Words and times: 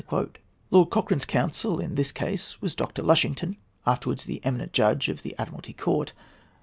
Lord 0.71 0.89
Cochrane's 0.89 1.25
council 1.25 1.79
in 1.79 1.93
this 1.93 2.11
case 2.11 2.59
was 2.59 2.73
Dr. 2.73 3.03
Lushington, 3.03 3.57
afterwards 3.85 4.25
the 4.25 4.43
eminent 4.43 4.73
judge 4.73 5.09
of 5.09 5.21
the 5.21 5.35
Admiralty 5.37 5.73
Court. 5.73 6.13